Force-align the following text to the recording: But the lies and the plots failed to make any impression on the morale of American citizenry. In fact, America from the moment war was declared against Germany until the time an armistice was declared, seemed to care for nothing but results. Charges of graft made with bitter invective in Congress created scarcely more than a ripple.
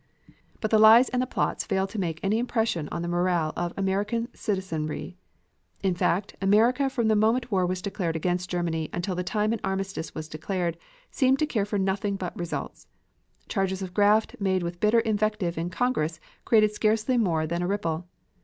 But 0.61 0.71
the 0.71 0.79
lies 0.79 1.09
and 1.09 1.21
the 1.21 1.27
plots 1.27 1.63
failed 1.63 1.89
to 1.91 1.99
make 1.99 2.19
any 2.23 2.39
impression 2.39 2.89
on 2.89 3.03
the 3.03 3.07
morale 3.07 3.53
of 3.55 3.71
American 3.77 4.29
citizenry. 4.33 5.15
In 5.83 5.93
fact, 5.93 6.35
America 6.41 6.89
from 6.89 7.07
the 7.07 7.15
moment 7.15 7.51
war 7.51 7.67
was 7.67 7.83
declared 7.83 8.15
against 8.15 8.49
Germany 8.49 8.89
until 8.93 9.13
the 9.13 9.23
time 9.23 9.53
an 9.53 9.59
armistice 9.63 10.15
was 10.15 10.27
declared, 10.27 10.79
seemed 11.11 11.37
to 11.37 11.45
care 11.45 11.65
for 11.65 11.77
nothing 11.77 12.15
but 12.15 12.35
results. 12.35 12.87
Charges 13.47 13.83
of 13.83 13.93
graft 13.93 14.35
made 14.39 14.63
with 14.63 14.79
bitter 14.79 15.01
invective 15.01 15.55
in 15.55 15.69
Congress 15.69 16.19
created 16.45 16.71
scarcely 16.71 17.15
more 17.15 17.45
than 17.45 17.61
a 17.61 17.67
ripple. 17.67 18.07